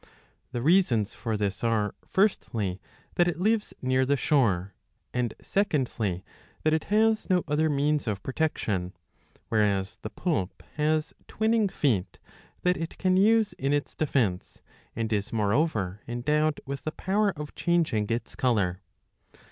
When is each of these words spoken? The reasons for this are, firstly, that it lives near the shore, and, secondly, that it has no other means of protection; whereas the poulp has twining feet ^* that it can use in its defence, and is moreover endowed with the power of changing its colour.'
The 0.51 0.63
reasons 0.63 1.13
for 1.13 1.37
this 1.37 1.63
are, 1.63 1.93
firstly, 2.07 2.81
that 3.17 3.27
it 3.27 3.39
lives 3.39 3.71
near 3.83 4.03
the 4.03 4.17
shore, 4.17 4.73
and, 5.13 5.35
secondly, 5.43 6.23
that 6.63 6.73
it 6.73 6.85
has 6.85 7.29
no 7.29 7.43
other 7.47 7.69
means 7.69 8.07
of 8.07 8.23
protection; 8.23 8.93
whereas 9.49 9.97
the 10.01 10.09
poulp 10.09 10.63
has 10.73 11.13
twining 11.27 11.69
feet 11.69 12.17
^* 12.27 12.33
that 12.63 12.77
it 12.77 12.97
can 12.97 13.15
use 13.15 13.53
in 13.59 13.73
its 13.73 13.93
defence, 13.93 14.63
and 14.95 15.13
is 15.13 15.31
moreover 15.31 16.01
endowed 16.07 16.59
with 16.65 16.81
the 16.83 16.93
power 16.93 17.29
of 17.37 17.53
changing 17.53 18.07
its 18.09 18.33
colour.' 18.35 18.81